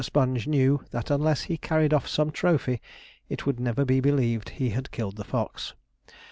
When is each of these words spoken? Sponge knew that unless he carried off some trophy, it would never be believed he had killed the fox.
Sponge 0.03 0.47
knew 0.47 0.81
that 0.89 1.11
unless 1.11 1.43
he 1.43 1.57
carried 1.57 1.93
off 1.93 2.07
some 2.07 2.31
trophy, 2.31 2.81
it 3.29 3.45
would 3.45 3.59
never 3.59 3.85
be 3.85 3.99
believed 3.99 4.49
he 4.49 4.71
had 4.71 4.89
killed 4.89 5.15
the 5.15 5.23
fox. 5.23 5.75